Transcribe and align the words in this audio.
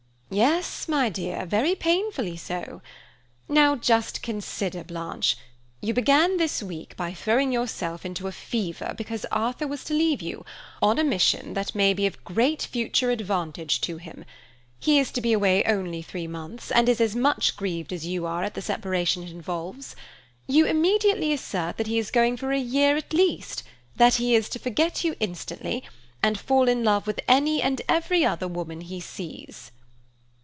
"Yes, 0.33 0.87
my 0.87 1.09
dear, 1.09 1.45
very 1.45 1.75
painfully 1.75 2.37
so. 2.37 2.81
Now, 3.49 3.75
just 3.75 4.23
consider, 4.23 4.81
Blanche; 4.81 5.35
you 5.81 5.93
began 5.93 6.37
this 6.37 6.63
week 6.63 6.95
by 6.95 7.13
throwing 7.13 7.51
yourself 7.51 8.05
into 8.05 8.29
a 8.29 8.31
fever 8.31 8.93
because 8.97 9.25
Arthur 9.29 9.67
was 9.67 9.83
to 9.83 9.93
leave 9.93 10.21
you, 10.21 10.45
on 10.81 10.97
a 10.97 11.03
mission 11.03 11.53
that 11.55 11.75
may 11.75 11.93
be 11.93 12.05
of 12.05 12.23
great 12.23 12.61
future 12.61 13.11
advantage 13.11 13.81
to 13.81 13.97
him. 13.97 14.23
He 14.79 14.99
is 14.99 15.11
to 15.11 15.19
be 15.19 15.33
away 15.33 15.65
only 15.65 16.01
three 16.01 16.27
months, 16.27 16.71
and 16.71 16.87
is 16.87 17.01
as 17.01 17.13
much 17.13 17.57
grieved 17.57 17.91
as 17.91 18.05
you 18.07 18.25
are 18.25 18.45
at 18.45 18.53
the 18.53 18.61
separation 18.61 19.23
it 19.23 19.31
involves. 19.31 19.97
You 20.47 20.65
immediately 20.65 21.33
assert 21.33 21.75
that 21.75 21.87
he 21.87 21.99
is 21.99 22.09
going 22.09 22.37
for 22.37 22.53
a 22.53 22.57
year 22.57 22.95
at 22.95 23.11
least, 23.11 23.63
that 23.97 24.13
he 24.15 24.33
is 24.33 24.47
to 24.51 24.59
forget 24.59 25.03
you 25.03 25.13
instantly, 25.19 25.83
and 26.23 26.39
fall 26.39 26.69
in 26.69 26.85
love 26.85 27.05
with 27.05 27.19
any 27.27 27.61
and 27.61 27.81
every 27.89 28.23
other 28.23 28.47
woman 28.47 28.79
he 28.79 29.01
sees." 29.01 29.71